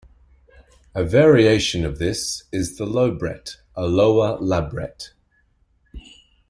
A 0.95 1.03
variation 1.03 1.85
of 1.85 1.99
this 1.99 2.45
is 2.51 2.75
the 2.79 2.87
lowbret, 2.87 3.57
a 3.75 3.85
lower 3.85 4.35
labret. 4.39 5.11